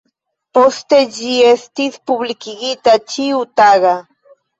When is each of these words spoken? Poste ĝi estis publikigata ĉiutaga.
Poste 0.57 1.01
ĝi 1.17 1.35
estis 1.49 1.99
publikigata 2.11 2.95
ĉiutaga. 3.13 3.93